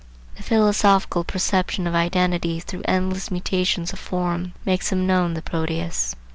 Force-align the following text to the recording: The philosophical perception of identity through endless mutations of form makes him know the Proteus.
The 0.35 0.41
philosophical 0.41 1.23
perception 1.23 1.85
of 1.85 1.93
identity 1.93 2.59
through 2.59 2.81
endless 2.85 3.29
mutations 3.29 3.93
of 3.93 3.99
form 3.99 4.53
makes 4.65 4.91
him 4.91 5.05
know 5.05 5.31
the 5.31 5.43
Proteus. 5.43 6.15